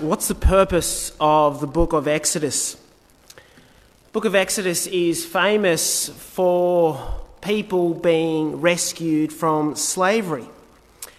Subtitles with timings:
[0.00, 2.74] What's the purpose of the book of Exodus?
[2.74, 10.44] The book of Exodus is famous for people being rescued from slavery.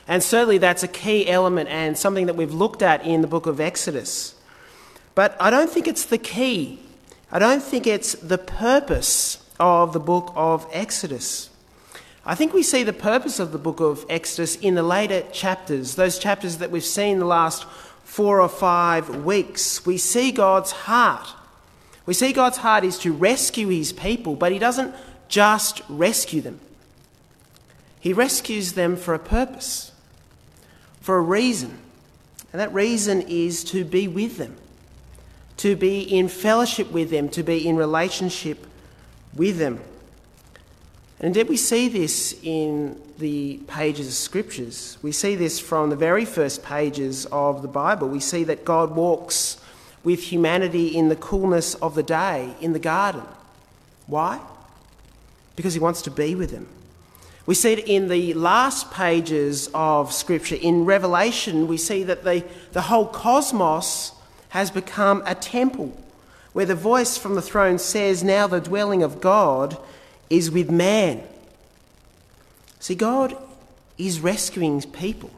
[0.07, 3.47] And certainly that's a key element and something that we've looked at in the book
[3.47, 4.35] of Exodus.
[5.15, 6.79] But I don't think it's the key.
[7.31, 11.49] I don't think it's the purpose of the book of Exodus.
[12.27, 15.95] I think we see the purpose of the book of Exodus in the later chapters,
[15.95, 17.65] those chapters that we've seen the last
[18.07, 21.27] four or five weeks, we see God's heart.
[22.05, 24.95] We see God's heart is to rescue his people, but he doesn't
[25.27, 26.61] just rescue them.
[27.99, 29.91] He rescues them for a purpose,
[31.01, 31.77] for a reason.
[32.53, 34.55] And that reason is to be with them,
[35.57, 38.65] to be in fellowship with them, to be in relationship
[39.35, 39.81] with them.
[41.19, 44.97] And indeed, we see this in the pages of scriptures.
[45.01, 48.07] We see this from the very first pages of the Bible.
[48.07, 49.59] We see that God walks
[50.03, 53.23] with humanity in the coolness of the day in the garden.
[54.05, 54.39] Why?
[55.55, 56.67] Because he wants to be with them.
[57.47, 60.55] We see it in the last pages of Scripture.
[60.55, 62.43] In Revelation, we see that the,
[62.73, 64.11] the whole cosmos
[64.49, 65.97] has become a temple
[66.53, 69.77] where the voice from the throne says, Now the dwelling of God
[70.29, 71.23] is with man.
[72.79, 73.37] See, God
[73.97, 75.31] is rescuing people.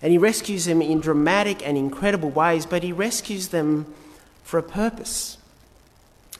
[0.00, 3.92] And He rescues them in dramatic and incredible ways, but He rescues them
[4.42, 5.38] for a purpose.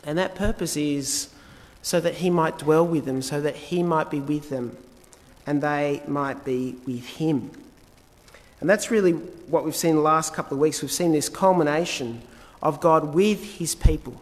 [0.04, 1.32] And that purpose is
[1.80, 4.76] so that He might dwell with them, so that He might be with them,
[5.46, 7.50] and they might be with Him.
[8.60, 10.82] And that's really what we've seen the last couple of weeks.
[10.82, 12.22] We've seen this culmination
[12.62, 14.20] of God with His people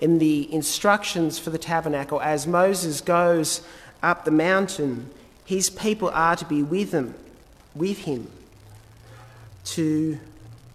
[0.00, 3.60] in the instructions for the tabernacle as Moses goes
[4.02, 5.10] up the mountain,
[5.44, 7.14] his people are to be with him,
[7.74, 8.28] with him,
[9.66, 10.18] to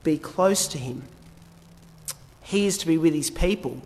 [0.04, 1.04] be close to him.
[2.44, 3.82] He is to be with his people.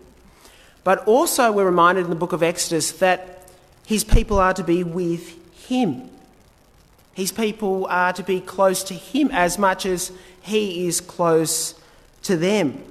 [0.84, 3.48] But also, we're reminded in the book of Exodus that
[3.86, 5.36] his people are to be with
[5.68, 6.10] him.
[7.14, 10.12] His people are to be close to him as much as
[10.42, 11.74] he is close
[12.24, 12.82] to them.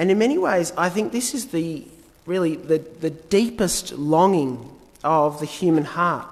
[0.00, 1.84] And in many ways, I think this is the
[2.24, 4.70] really the, the deepest longing
[5.04, 6.26] of the human heart.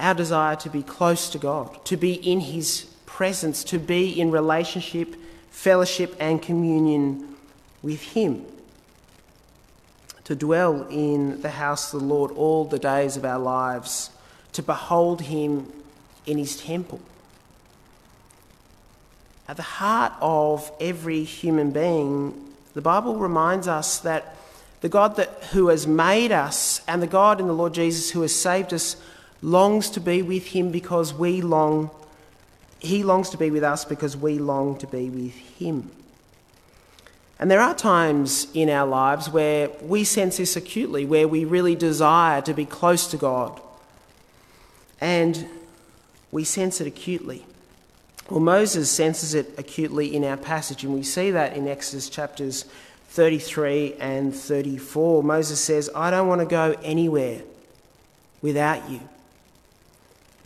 [0.00, 4.30] Our desire to be close to God, to be in His presence, to be in
[4.30, 5.16] relationship,
[5.50, 7.36] fellowship, and communion
[7.82, 8.46] with Him.
[10.24, 14.08] To dwell in the house of the Lord all the days of our lives,
[14.54, 15.70] to behold Him
[16.24, 17.02] in His temple.
[19.48, 22.34] At the heart of every human being,
[22.74, 24.36] the Bible reminds us that
[24.82, 28.20] the God that, who has made us and the God in the Lord Jesus who
[28.22, 28.96] has saved us
[29.42, 31.90] longs to be with him because we long,
[32.78, 35.90] he longs to be with us because we long to be with him.
[37.40, 41.76] And there are times in our lives where we sense this acutely, where we really
[41.76, 43.60] desire to be close to God.
[45.00, 45.48] And
[46.32, 47.46] we sense it acutely.
[48.30, 52.66] Well, Moses senses it acutely in our passage, and we see that in Exodus chapters
[53.08, 55.22] 33 and 34.
[55.22, 57.40] Moses says, I don't want to go anywhere
[58.42, 59.00] without you.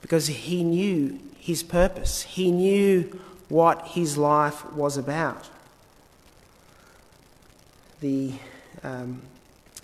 [0.00, 5.50] Because he knew his purpose, he knew what his life was about.
[8.00, 8.32] The
[8.84, 9.22] um,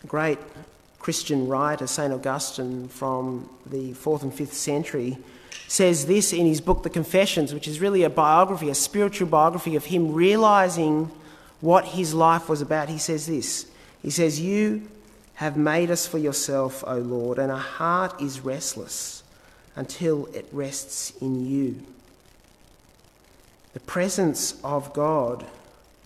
[0.07, 0.39] great
[1.01, 2.13] Christian writer, St.
[2.13, 5.19] Augustine, from the 4th and 5th century,
[5.69, 9.77] says this in his book, The Confessions, which is really a biography, a spiritual biography
[9.77, 11.11] of him realizing
[11.61, 12.89] what his life was about.
[12.89, 13.71] He says this
[14.03, 14.89] He says, You
[15.35, 19.23] have made us for yourself, O Lord, and our heart is restless
[19.77, 21.81] until it rests in you.
[23.75, 25.47] The presence of God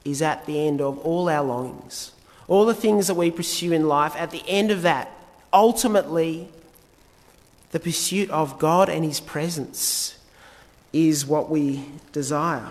[0.05, 2.13] is at the end of all our longings,
[2.49, 4.15] all the things that we pursue in life.
[4.17, 5.11] At the end of that,
[5.53, 6.49] ultimately,
[7.73, 10.19] the pursuit of God and His presence
[10.93, 12.71] is what we desire.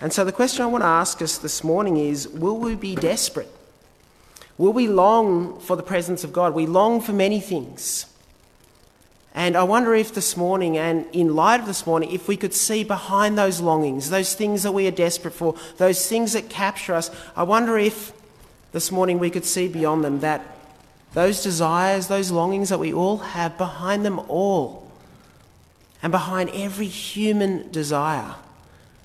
[0.00, 2.94] And so the question I want to ask us this morning is will we be
[2.94, 3.50] desperate?
[4.56, 6.54] Will we long for the presence of God?
[6.54, 8.06] We long for many things.
[9.36, 12.54] And I wonder if this morning, and in light of this morning, if we could
[12.54, 16.94] see behind those longings, those things that we are desperate for, those things that capture
[16.94, 18.12] us, I wonder if
[18.70, 20.54] this morning we could see beyond them that
[21.14, 24.90] those desires, those longings that we all have, behind them all,
[26.02, 28.34] and behind every human desire,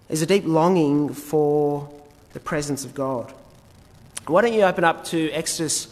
[0.09, 1.87] is a deep longing for
[2.33, 3.31] the presence of God.
[4.25, 5.87] Why don't you open up to Exodus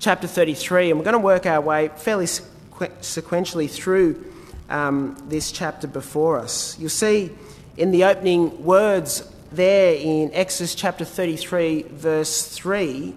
[0.00, 4.24] chapter 33, and we're going to work our way fairly sequentially through
[4.68, 6.78] um, this chapter before us.
[6.78, 7.30] You'll see
[7.76, 13.14] in the opening words there in Exodus chapter 33, verse 3,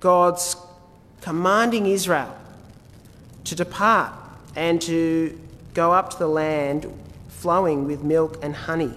[0.00, 0.56] God's
[1.24, 2.36] commanding Israel
[3.44, 4.12] to depart
[4.56, 5.40] and to
[5.72, 6.86] go up to the land
[7.28, 8.92] flowing with milk and honey.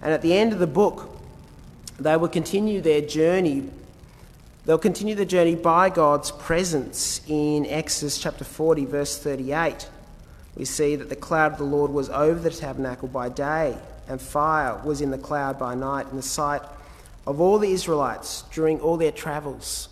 [0.00, 1.10] And at the end of the book,
[1.98, 3.68] they will continue their journey.
[4.64, 9.88] They'll continue the journey by God's presence in Exodus chapter 40, verse 38.
[10.54, 13.76] We see that the cloud of the Lord was over the tabernacle by day,
[14.06, 16.62] and fire was in the cloud by night in the sight
[17.26, 19.88] of all the Israelites during all their travels.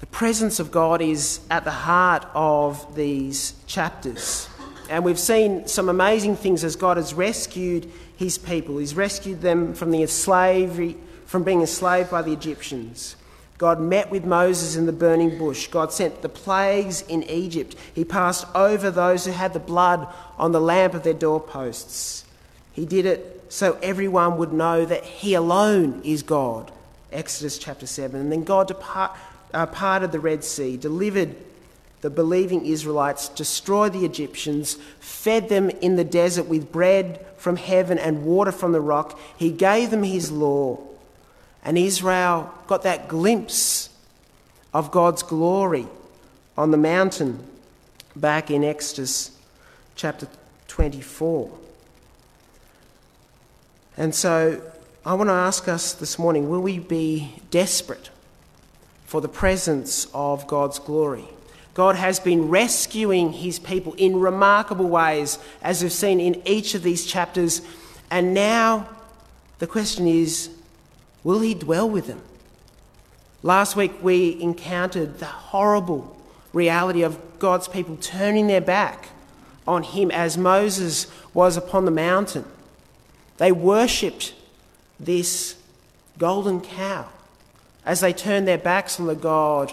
[0.00, 4.48] The presence of God is at the heart of these chapters.
[4.88, 8.78] And we've seen some amazing things as God has rescued his people.
[8.78, 10.96] He's rescued them from the slavery,
[11.26, 13.16] from being enslaved by the Egyptians.
[13.58, 15.66] God met with Moses in the burning bush.
[15.66, 17.74] God sent the plagues in Egypt.
[17.92, 20.06] He passed over those who had the blood
[20.38, 22.24] on the lamp of their doorposts.
[22.72, 26.70] He did it so everyone would know that He alone is God.
[27.10, 28.20] Exodus chapter 7.
[28.20, 29.16] And then God depart,
[29.54, 31.34] uh, parted the Red Sea, delivered
[32.00, 37.98] the believing Israelites, destroyed the Egyptians, fed them in the desert with bread from heaven
[37.98, 39.18] and water from the rock.
[39.36, 40.78] He gave them His law.
[41.64, 43.90] And Israel got that glimpse
[44.72, 45.86] of God's glory
[46.56, 47.42] on the mountain
[48.14, 49.36] back in Exodus
[49.96, 50.28] chapter
[50.68, 51.50] 24.
[53.96, 54.62] And so
[55.04, 58.10] I want to ask us this morning will we be desperate
[59.08, 61.24] for the presence of God's glory?
[61.72, 66.82] God has been rescuing his people in remarkable ways, as we've seen in each of
[66.82, 67.62] these chapters.
[68.10, 68.86] And now
[69.60, 70.50] the question is
[71.24, 72.20] will he dwell with them?
[73.42, 76.14] Last week we encountered the horrible
[76.52, 79.08] reality of God's people turning their back
[79.66, 82.44] on him as Moses was upon the mountain.
[83.38, 84.34] They worshipped
[85.00, 85.56] this
[86.18, 87.08] golden cow
[87.88, 89.72] as they turned their backs on the God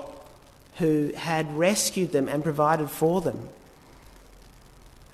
[0.77, 3.50] who had rescued them and provided for them.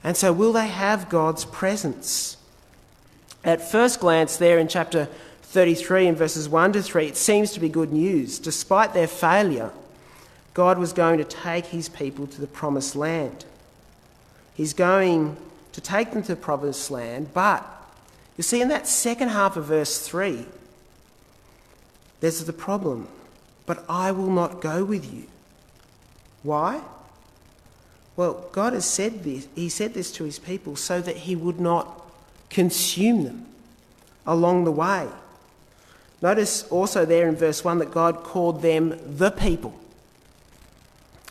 [0.03, 2.37] And so, will they have God's presence?
[3.43, 5.09] At first glance, there in chapter
[5.41, 8.37] 33 and verses 1 to 3, it seems to be good news.
[8.37, 9.71] Despite their failure,
[10.53, 13.45] God was going to take his people to the promised land.
[14.53, 15.37] He's going
[15.71, 17.65] to take them to the promised land, but
[18.37, 20.45] you see, in that second half of verse 3,
[22.21, 23.07] there's the problem.
[23.65, 25.27] But I will not go with you.
[26.43, 26.81] Why?
[28.15, 29.47] Well, God has said this.
[29.55, 32.09] He said this to his people so that he would not
[32.49, 33.45] consume them
[34.25, 35.07] along the way.
[36.21, 39.73] Notice also there in verse 1 that God called them the people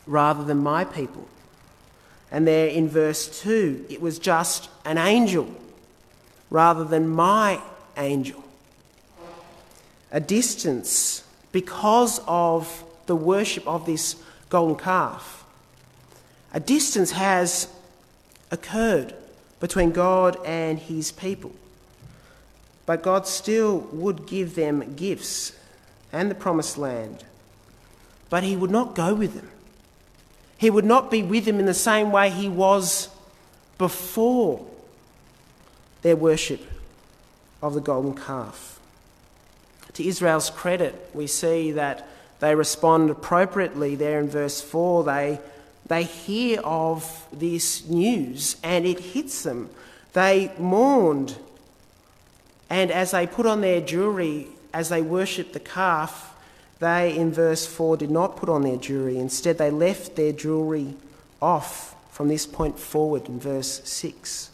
[0.06, 1.28] rather than my people.
[2.32, 5.48] And there in verse 2, it was just an angel
[6.48, 7.60] rather than my
[7.96, 8.42] angel.
[10.12, 14.16] A distance because of the worship of this
[14.48, 15.44] golden calf.
[16.52, 17.68] A distance has
[18.50, 19.14] occurred
[19.60, 21.52] between God and his people.
[22.86, 25.52] But God still would give them gifts
[26.12, 27.24] and the promised land.
[28.30, 29.48] But he would not go with them.
[30.58, 33.08] He would not be with them in the same way he was
[33.78, 34.66] before
[36.02, 36.60] their worship
[37.62, 38.79] of the golden calf.
[40.00, 45.04] To Israel's credit, we see that they respond appropriately there in verse 4.
[45.04, 45.38] They,
[45.88, 49.68] they hear of this news and it hits them.
[50.14, 51.36] They mourned.
[52.70, 56.34] And as they put on their jewelry, as they worshipped the calf,
[56.78, 59.18] they, in verse 4, did not put on their jewelry.
[59.18, 60.94] Instead, they left their jewelry
[61.42, 64.50] off from this point forward in verse 6.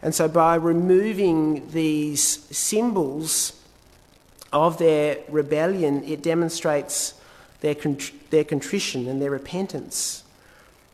[0.00, 2.22] And so, by removing these
[2.56, 3.55] symbols
[4.52, 7.14] of their rebellion, it demonstrates
[7.60, 7.74] their,
[8.30, 10.22] their contrition and their repentance.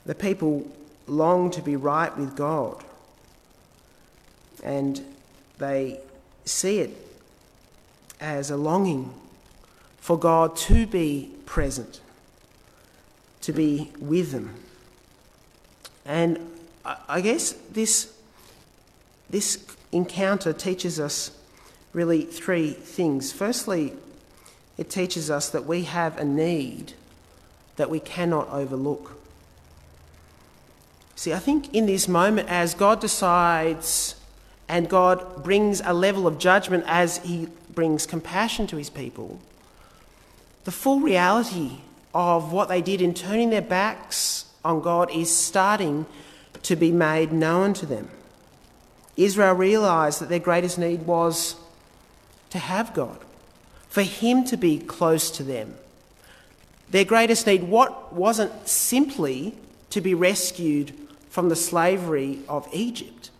[0.07, 0.71] The people
[1.07, 2.83] long to be right with God,
[4.63, 5.01] and
[5.59, 6.01] they
[6.45, 6.91] see it
[8.21, 9.13] as a longing
[9.99, 12.01] for God to be present,
[13.43, 14.55] to be with them.
[16.05, 16.39] And
[16.85, 18.13] I guess this,
[19.31, 21.31] this encounter teaches us
[21.93, 23.33] really three things.
[23.33, 23.93] Firstly,
[24.79, 26.95] it teaches us that we have a need
[27.77, 29.19] that we cannot overlook.
[31.15, 34.17] See, I think in this moment, as God decides
[34.69, 39.41] and God brings a level of judgment as He brings compassion to His people,
[40.65, 41.79] the full reality
[42.15, 46.07] of what they did in turning their backs on God is starting
[46.63, 48.11] to be made known to them.
[49.17, 51.57] Israel realized that their greatest need was
[52.53, 53.19] to have God,
[53.89, 55.75] for Him to be close to them.
[56.91, 59.55] Their greatest need what wasn't simply
[59.89, 60.93] to be rescued
[61.31, 63.31] from the slavery of Egypt,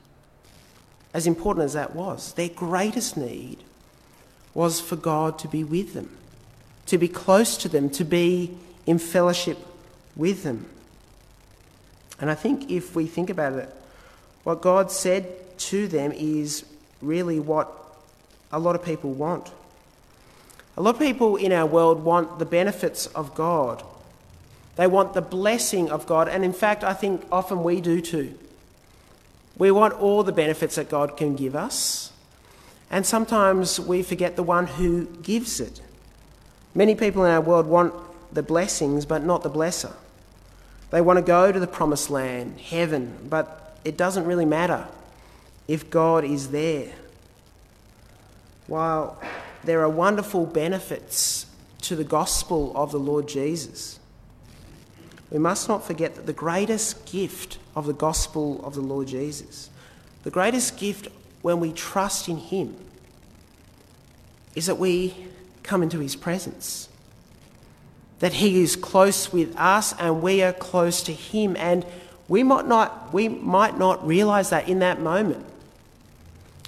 [1.13, 2.33] as important as that was.
[2.33, 3.59] Their greatest need
[4.55, 6.17] was for God to be with them,
[6.87, 9.59] to be close to them, to be in fellowship
[10.17, 10.65] with them.
[12.19, 13.69] And I think if we think about it,
[14.45, 16.65] what God said to them is
[17.03, 17.82] really what
[18.53, 19.51] a lot of people want.
[20.77, 23.83] A lot of people in our world want the benefits of God.
[24.77, 26.29] They want the blessing of God.
[26.29, 28.39] And in fact, I think often we do too.
[29.59, 32.13] We want all the benefits that God can give us.
[32.91, 35.81] And sometimes we forget the one who gives it.
[36.75, 37.95] Many people in our world want
[38.33, 39.93] the blessings, but not the blesser.
[40.91, 44.87] They want to go to the promised land, heaven, but it doesn't really matter
[45.69, 46.93] if God is there.
[48.67, 49.21] While
[49.65, 51.47] there are wonderful benefits
[51.83, 53.99] to the gospel of the Lord Jesus,
[55.31, 59.71] we must not forget that the greatest gift of the gospel of the Lord Jesus,
[60.25, 61.09] the greatest gift
[61.43, 62.77] when we trust in Him,
[64.55, 65.15] is that we
[65.63, 66.89] come into His presence
[68.23, 71.57] that He is close with us and we are close to Him.
[71.57, 71.85] And
[72.29, 75.45] we might not, we might not realize that in that moment.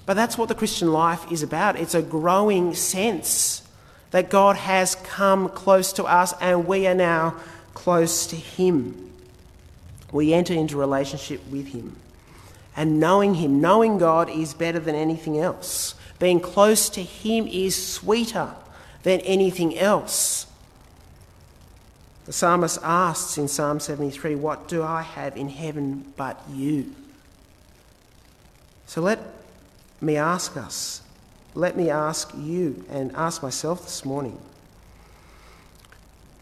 [0.06, 1.76] But that's what the Christian life is about.
[1.76, 3.62] It's a growing sense
[4.10, 7.36] that God has come close to us and we are now
[7.72, 9.10] close to Him.
[10.12, 11.96] We enter into relationship with Him.
[12.76, 15.94] And knowing Him, knowing God, is better than anything else.
[16.18, 18.50] Being close to Him is sweeter
[19.02, 20.46] than anything else.
[22.26, 26.94] The psalmist asks in Psalm 73, What do I have in heaven but you?
[28.86, 29.18] So let
[30.00, 31.02] me ask us,
[31.54, 34.38] let me ask you and ask myself this morning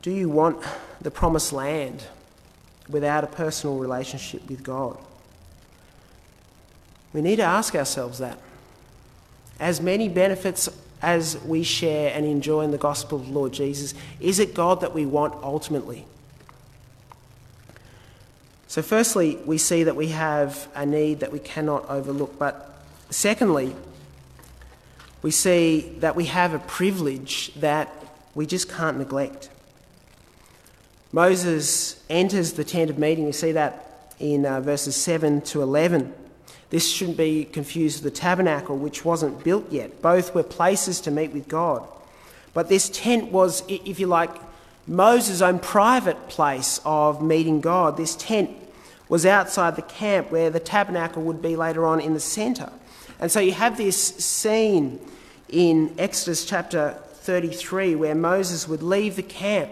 [0.01, 0.61] do you want
[1.01, 2.05] the promised land
[2.89, 4.99] without a personal relationship with God?
[7.13, 8.37] We need to ask ourselves that.
[9.61, 10.69] As many benefits
[11.03, 13.93] as we share and enjoy in the gospel of the Lord Jesus?
[14.21, 16.07] Is it God that we want ultimately?
[18.69, 22.39] So, firstly, we see that we have a need that we cannot overlook.
[22.39, 22.72] But
[23.15, 23.75] secondly,
[25.23, 27.89] we see that we have a privilege that
[28.35, 29.51] we just can't neglect.
[31.13, 33.27] Moses enters the tent of meeting.
[33.27, 36.13] We see that in uh, verses 7 to 11.
[36.71, 40.01] This shouldn't be confused with the tabernacle, which wasn't built yet.
[40.01, 41.87] Both were places to meet with God.
[42.55, 44.31] But this tent was, if you like,
[44.87, 47.97] Moses' own private place of meeting God.
[47.97, 48.51] This tent
[49.09, 52.73] was outside the camp where the tabernacle would be later on in the centre.
[53.23, 54.99] And so you have this scene
[55.49, 59.71] in Exodus chapter 33 where Moses would leave the camp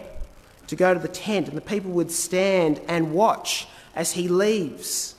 [0.67, 5.15] to go to the tent, and the people would stand and watch as he leaves.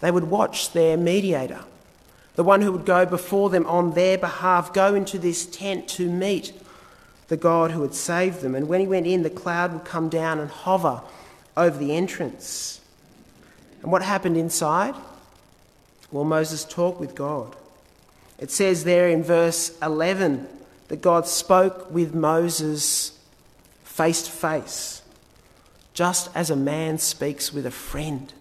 [0.00, 1.60] They would watch their mediator,
[2.36, 6.10] the one who would go before them on their behalf, go into this tent to
[6.10, 6.52] meet
[7.28, 8.54] the God who had saved them.
[8.54, 11.00] And when he went in, the cloud would come down and hover
[11.56, 12.82] over the entrance.
[13.80, 14.94] And what happened inside?
[16.12, 17.56] Well, Moses talked with God.
[18.38, 20.46] It says there in verse 11
[20.88, 23.18] that God spoke with Moses
[23.82, 25.02] face to face,
[25.94, 28.32] just as a man speaks with a friend.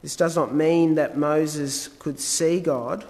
[0.00, 3.04] This does not mean that Moses could see God.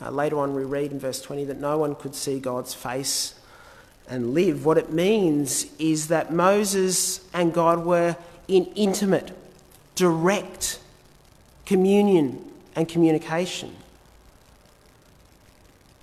[0.00, 3.34] Uh, later on, we read in verse 20 that no one could see God's face
[4.08, 4.64] and live.
[4.64, 8.16] What it means is that Moses and God were
[8.48, 9.32] in intimate,
[9.94, 10.80] direct
[11.70, 13.72] communion and communication.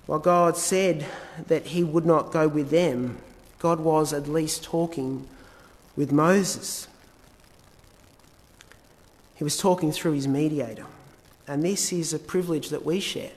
[0.06, 1.04] While God said
[1.48, 3.18] that he would not go with them,
[3.58, 5.28] God was at least talking
[5.94, 6.88] with Moses.
[9.34, 10.86] He was talking through his mediator.
[11.46, 13.32] And this is a privilege that we share.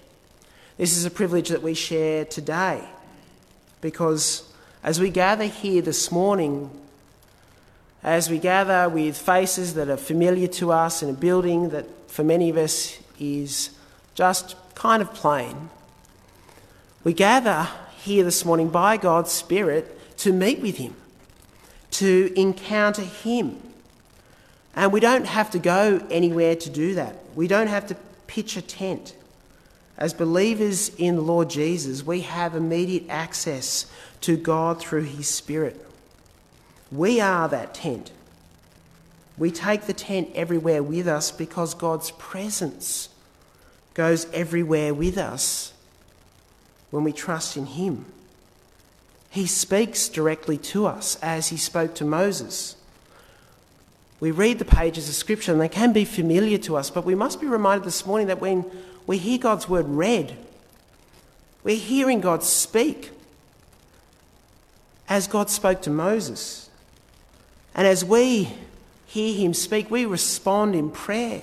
[0.78, 2.82] This is a privilege that we share today
[3.82, 4.50] because
[4.86, 6.72] as we gather here this morning,
[8.04, 12.24] as we gather with faces that are familiar to us in a building that for
[12.24, 13.72] many of us is
[14.14, 15.70] just kind of plain,
[17.04, 20.96] we gather here this morning by God's Spirit to meet with Him,
[21.92, 23.60] to encounter Him
[24.76, 27.16] and we don't have to go anywhere to do that.
[27.36, 27.96] We don't have to
[28.28, 29.16] pitch a tent.
[29.98, 33.86] As believers in the Lord Jesus, we have immediate access
[34.22, 35.86] to God through His Spirit.
[36.92, 38.12] We are that tent.
[39.42, 43.10] We take the tent everywhere with us because God's presence
[43.96, 45.74] goes everywhere with us
[46.92, 48.06] when we trust in Him.
[49.32, 52.76] He speaks directly to us as He spoke to Moses.
[54.20, 57.16] We read the pages of Scripture and they can be familiar to us, but we
[57.16, 58.64] must be reminded this morning that when
[59.08, 60.38] we hear God's word read,
[61.64, 63.10] we're hearing God speak
[65.10, 66.70] as God spoke to Moses.
[67.74, 68.54] And as we
[69.12, 71.42] hear him speak, we respond in prayer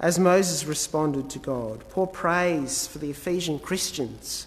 [0.00, 1.84] as Moses responded to God.
[1.90, 4.46] Paul prays for the Ephesian Christians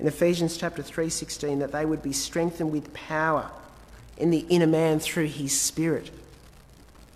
[0.00, 3.52] in Ephesians chapter 3:16 that they would be strengthened with power
[4.16, 6.10] in the inner man through his spirit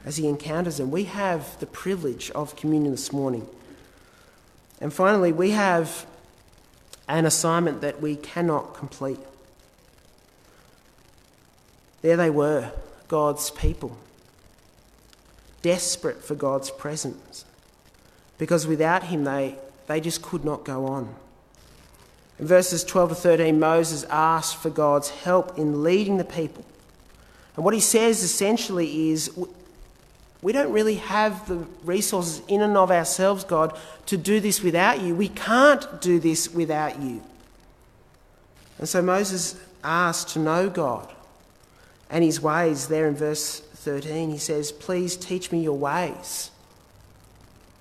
[0.05, 0.93] as he encounters them.
[0.93, 3.49] We have the privilege of communion this morning.
[4.81, 6.07] And finally, we have
[7.09, 9.19] an assignment that we cannot complete.
[12.03, 12.71] There they were,
[13.09, 13.97] God's people,
[15.65, 17.47] desperate for God's presence,
[18.37, 19.57] because without Him they,
[19.87, 21.15] they just could not go on.
[22.39, 26.65] In verses 12 to 13, Moses asked for God's help in leading the people.
[27.57, 29.31] And what he says essentially is
[30.43, 35.01] we don't really have the resources in and of ourselves, God, to do this without
[35.01, 35.15] you.
[35.15, 37.23] We can't do this without you.
[38.79, 41.11] And so Moses asked to know God
[42.11, 42.89] and his ways.
[42.89, 46.51] There in verse 13, he says, Please teach me your ways,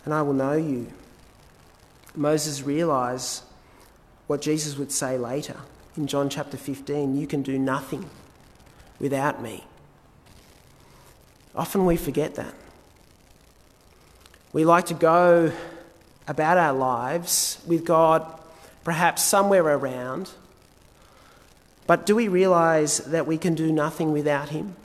[0.06, 0.92] and I will know you.
[2.16, 3.44] Moses realized
[4.28, 5.58] what Jesus would say later
[5.96, 8.10] in John chapter 15 You can do nothing
[9.00, 9.64] without me.
[11.56, 12.54] Often we forget that.
[14.52, 15.52] We like to go
[16.28, 18.26] about our lives with God
[18.84, 20.32] perhaps somewhere around,
[21.88, 24.76] but do we realize that we can do nothing without Him?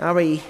[0.00, 0.42] Are we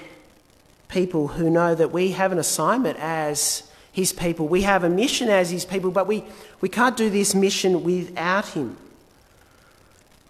[0.88, 4.49] people who know that we have an assignment as His people?
[4.49, 6.25] We have a mission as His people, but we,
[6.61, 8.76] we can't do this mission without Him.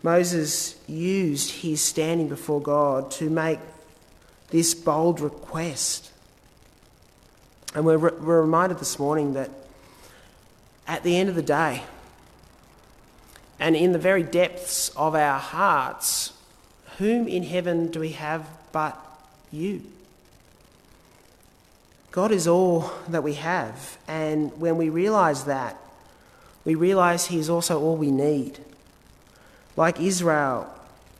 [0.02, 3.58] Moses used his standing before God to make
[4.48, 6.10] this bold request.
[7.74, 9.50] And we're, re- we're reminded this morning that
[10.86, 11.82] at the end of the day,
[13.58, 16.32] and in the very depths of our hearts,
[16.96, 18.98] whom in heaven do we have but
[19.52, 19.82] you?
[22.10, 25.76] God is all that we have, and when we realise that,
[26.64, 28.58] we realise He is also all we need.
[29.76, 30.72] Like Israel,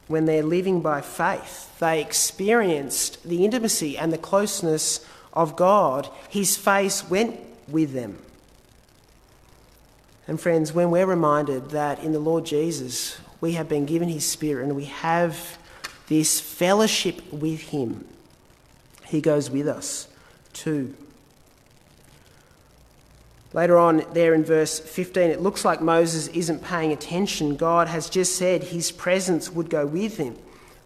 [0.08, 6.08] when they're living by faith, they experienced the intimacy and the closeness of God.
[6.28, 7.38] His face went
[7.68, 8.18] with them.
[10.26, 14.24] And friends, when we're reminded that in the Lord Jesus we have been given His
[14.26, 15.58] Spirit and we have
[16.08, 18.04] this fellowship with Him,
[19.10, 20.06] He goes with us
[20.52, 20.94] too.
[23.52, 27.56] Later on, there in verse 15, it looks like Moses isn't paying attention.
[27.56, 30.36] God has just said his presence would go with him.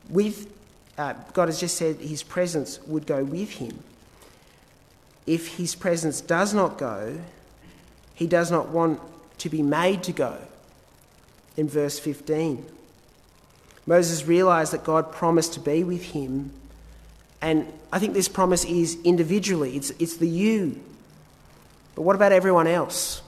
[0.08, 0.50] With,
[0.96, 3.84] uh, God has just said his presence would go with him.
[5.26, 7.20] If his presence does not go,
[8.14, 9.00] he does not want
[9.38, 10.38] to be made to go.
[11.58, 12.64] In verse 15,
[13.84, 16.52] Moses realized that God promised to be with him.
[17.44, 20.80] And I think this promise is individually, it's, it's the you
[21.94, 23.22] but what about everyone else?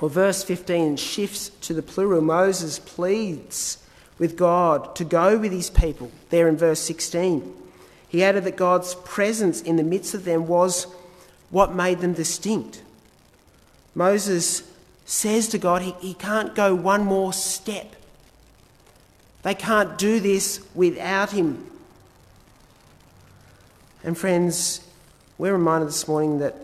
[0.00, 2.22] Well, verse 15 shifts to the plural.
[2.22, 3.78] Moses pleads
[4.18, 7.54] with God to go with his people, there in verse 16.
[8.08, 10.86] He added that God's presence in the midst of them was
[11.50, 12.82] what made them distinct.
[13.94, 14.62] Moses
[15.04, 17.94] says to God he, he can't go one more step.
[19.42, 21.66] They can't do this without him.
[24.02, 24.86] And friends,
[25.36, 26.54] we're reminded this morning that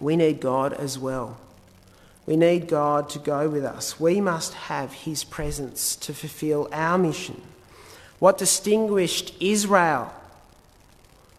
[0.00, 1.36] we need God as well.
[2.26, 4.00] We need God to go with us.
[4.00, 7.40] We must have His presence to fulfill our mission.
[8.18, 10.12] What distinguished Israel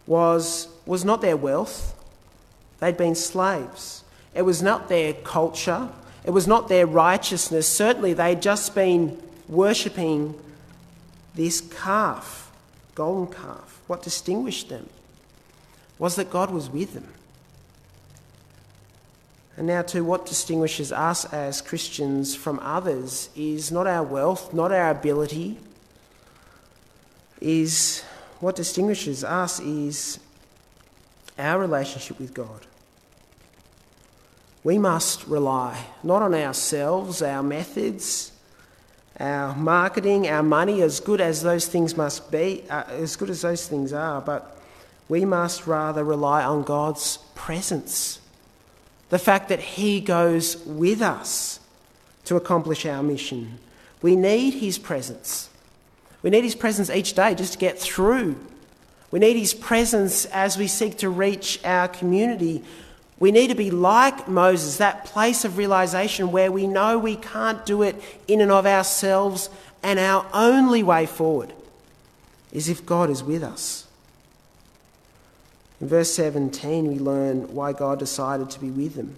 [0.06, 1.94] was, was not their wealth,
[2.80, 4.04] they'd been slaves.
[4.34, 5.90] It was not their culture,
[6.24, 7.68] it was not their righteousness.
[7.68, 10.34] Certainly, they'd just been worshipping
[11.34, 12.47] this calf,
[12.98, 13.80] golden calf.
[13.86, 14.88] What distinguished them
[16.00, 17.06] was that God was with them.
[19.56, 24.72] And now, too, what distinguishes us as Christians from others is not our wealth, not
[24.72, 25.58] our ability,
[27.40, 28.02] is
[28.40, 30.18] what distinguishes us is
[31.38, 32.66] our relationship with God.
[34.64, 38.32] We must rely not on ourselves, our methods,
[39.20, 43.42] our marketing, our money, as good as those things must be, uh, as good as
[43.42, 44.54] those things are, but
[45.08, 48.20] We must rather rely on God's presence.
[49.08, 51.60] The fact that He goes with us
[52.26, 53.58] to accomplish our mission.
[54.02, 55.48] We need His presence.
[56.22, 58.36] We need His presence each day just to get through.
[59.10, 62.62] We need His presence as we seek to reach our community.
[63.20, 67.66] We need to be like Moses, that place of realization where we know we can't
[67.66, 67.96] do it
[68.28, 69.50] in and of ourselves,
[69.82, 71.52] and our only way forward
[72.52, 73.86] is if God is with us.
[75.80, 79.16] In verse 17, we learn why God decided to be with them.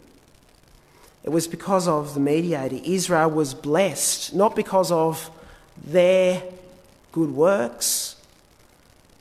[1.22, 2.80] It was because of the mediator.
[2.82, 5.30] Israel was blessed, not because of
[5.82, 6.42] their
[7.12, 8.16] good works,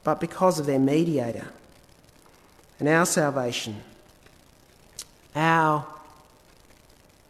[0.03, 1.47] but because of their mediator.
[2.79, 3.83] And our salvation,
[5.35, 5.85] our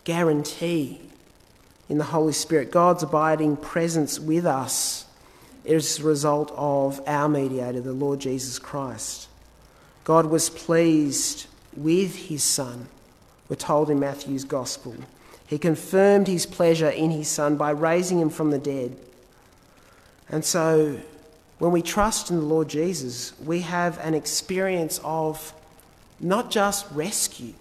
[0.03, 1.01] guarantee
[1.89, 5.05] in the Holy Spirit, God's abiding presence with us,
[5.65, 9.27] is a result of our mediator, the Lord Jesus Christ.
[10.03, 12.87] God was pleased with his Son,
[13.47, 14.95] we're told in Matthew's Gospel.
[15.45, 18.95] He confirmed his pleasure in his Son by raising him from the dead.
[20.29, 20.99] And so,
[21.57, 25.53] when we trust in the Lord Jesus, we have an experience of
[26.19, 27.53] not just rescue,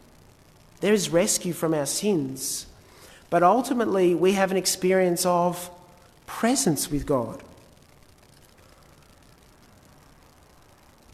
[0.80, 2.66] there is rescue from our sins,
[3.30, 5.70] but ultimately we have an experience of
[6.26, 7.42] presence with God.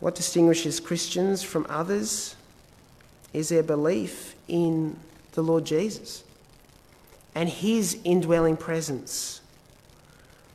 [0.00, 2.36] What distinguishes Christians from others
[3.32, 4.96] is their belief in
[5.32, 6.24] the Lord Jesus
[7.34, 9.40] and his indwelling presence.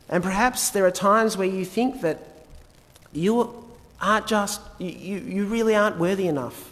[0.07, 2.19] And perhaps there are times where you think that
[3.11, 3.65] you
[4.01, 6.68] aren't just, you, you really aren't worthy enough,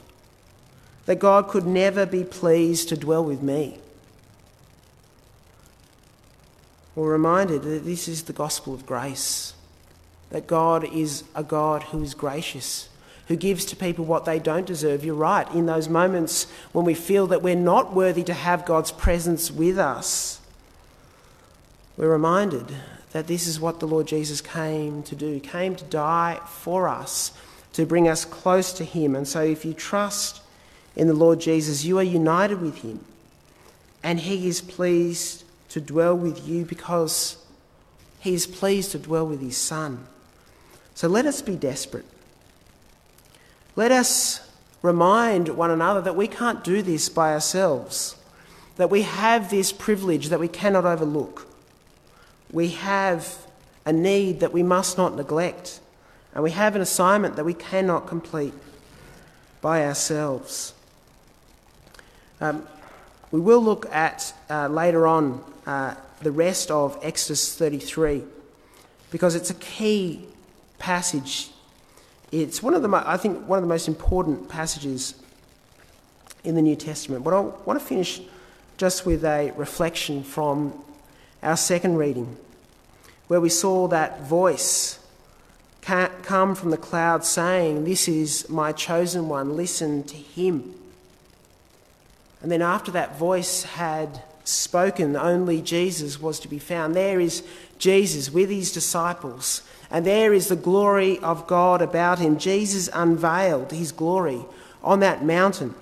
[1.07, 3.79] that God could never be pleased to dwell with me.
[6.95, 9.53] We're reminded that this is the gospel of grace
[10.29, 12.89] that God is a God who is gracious,
[13.27, 15.05] who gives to people what they don't deserve.
[15.05, 18.91] You're right, in those moments when we feel that we're not worthy to have God's
[18.91, 20.41] presence with us,
[21.95, 22.75] we're reminded
[23.11, 27.31] that this is what the Lord Jesus came to do, came to die for us,
[27.73, 29.15] to bring us close to Him.
[29.15, 30.41] And so if you trust
[30.97, 32.99] in the Lord Jesus, you are united with Him,
[34.03, 37.37] and He is pleased to dwell with you because
[38.19, 40.07] He is pleased to dwell with His Son.
[40.95, 42.05] So let us be desperate.
[43.75, 44.49] Let us
[44.81, 48.15] remind one another that we can't do this by ourselves,
[48.77, 51.47] that we have this privilege that we cannot overlook.
[52.51, 53.37] We have
[53.85, 55.79] a need that we must not neglect,
[56.33, 58.55] and we have an assignment that we cannot complete
[59.61, 60.73] by ourselves.
[62.39, 62.67] Um,
[63.31, 68.23] we will look at uh, later on uh, the rest of Exodus 33
[69.11, 70.25] because it's a key
[70.79, 71.49] passage.
[72.31, 75.15] It's one of the, I think, one of the most important passages
[76.43, 77.23] in the New Testament.
[77.23, 78.21] But I want to finish
[78.77, 80.73] just with a reflection from
[81.41, 82.37] our second reading,
[83.27, 84.99] where we saw that voice
[85.81, 90.75] come from the cloud saying, This is my chosen one, listen to him.
[92.41, 96.95] And then after that voice had spoken, only Jesus was to be found.
[96.95, 97.43] There is
[97.77, 102.37] Jesus with his disciples and there is the glory of God about him.
[102.37, 104.41] Jesus unveiled his glory
[104.83, 105.73] on that mountain,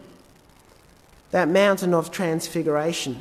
[1.32, 3.20] that mountain of transfiguration.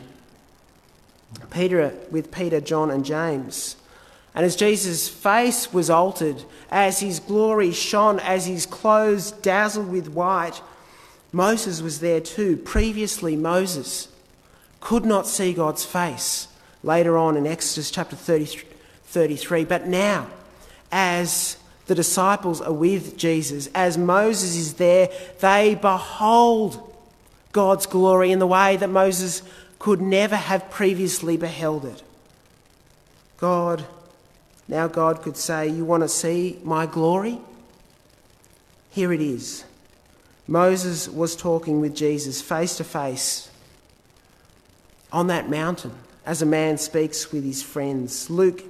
[1.50, 3.76] Peter, with Peter, John, and James.
[4.34, 10.08] And as Jesus' face was altered, as his glory shone, as his clothes dazzled with
[10.08, 10.60] white,
[11.34, 12.56] Moses was there too.
[12.56, 14.06] Previously, Moses
[14.80, 16.46] could not see God's face
[16.84, 19.64] later on in Exodus chapter 33.
[19.64, 20.28] But now,
[20.92, 25.08] as the disciples are with Jesus, as Moses is there,
[25.40, 26.94] they behold
[27.50, 29.42] God's glory in the way that Moses
[29.80, 32.02] could never have previously beheld it.
[33.38, 33.84] God,
[34.68, 37.40] now God could say, You want to see my glory?
[38.92, 39.64] Here it is.
[40.46, 43.50] Moses was talking with Jesus face to face
[45.12, 45.92] on that mountain
[46.26, 48.28] as a man speaks with his friends.
[48.28, 48.62] Luke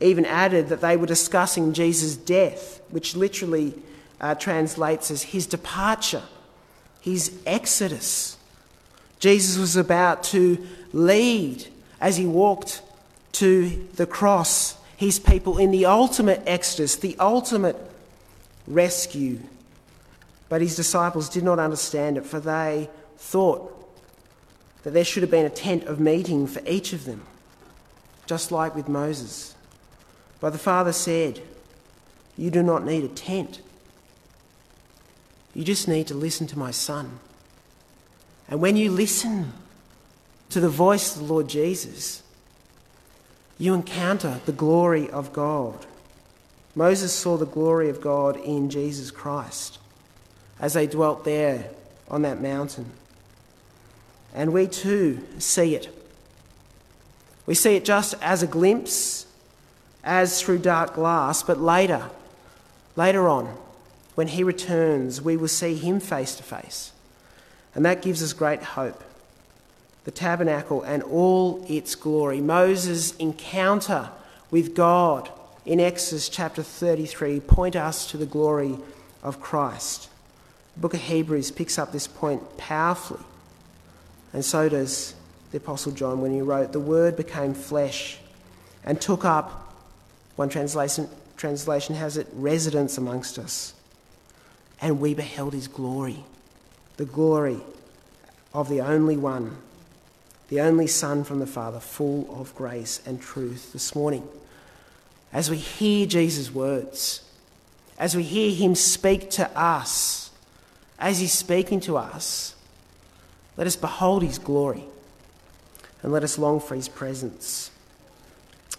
[0.00, 3.74] even added that they were discussing Jesus' death, which literally
[4.20, 6.22] uh, translates as his departure,
[7.00, 8.36] his exodus.
[9.18, 11.66] Jesus was about to lead
[12.00, 12.82] as he walked
[13.32, 17.76] to the cross his people in the ultimate exodus, the ultimate
[18.66, 19.38] rescue.
[20.48, 23.72] But his disciples did not understand it, for they thought
[24.82, 27.22] that there should have been a tent of meeting for each of them,
[28.26, 29.54] just like with Moses.
[30.40, 31.40] But the Father said,
[32.36, 33.60] You do not need a tent.
[35.54, 37.18] You just need to listen to my Son.
[38.48, 39.52] And when you listen
[40.50, 42.22] to the voice of the Lord Jesus,
[43.58, 45.86] you encounter the glory of God.
[46.76, 49.78] Moses saw the glory of God in Jesus Christ
[50.60, 51.70] as they dwelt there
[52.08, 52.90] on that mountain.
[54.34, 55.88] And we too see it.
[57.46, 59.26] We see it just as a glimpse,
[60.02, 62.10] as through dark glass, but later,
[62.96, 63.56] later on,
[64.14, 66.92] when he returns, we will see him face to face.
[67.74, 69.02] And that gives us great hope.
[70.04, 72.40] The tabernacle and all its glory.
[72.40, 74.10] Moses' encounter
[74.50, 75.30] with God
[75.66, 78.78] in Exodus chapter 33 point us to the glory
[79.22, 80.08] of Christ.
[80.76, 83.24] The book of Hebrews picks up this point powerfully.
[84.34, 85.14] And so does
[85.50, 88.18] the Apostle John when he wrote, The Word became flesh
[88.84, 89.74] and took up,
[90.36, 91.08] one translation,
[91.38, 93.72] translation has it, residence amongst us.
[94.80, 96.24] And we beheld his glory,
[96.98, 97.60] the glory
[98.52, 99.56] of the only one,
[100.50, 104.28] the only Son from the Father, full of grace and truth this morning.
[105.32, 107.22] As we hear Jesus' words,
[107.98, 110.25] as we hear him speak to us,
[110.98, 112.54] as he's speaking to us,
[113.56, 114.84] let us behold his glory
[116.02, 117.70] and let us long for his presence.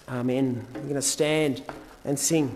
[0.08, 0.66] Amen.
[0.74, 1.64] We're going to stand
[2.06, 2.56] and sing.